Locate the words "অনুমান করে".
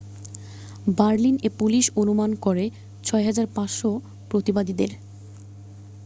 1.95-2.65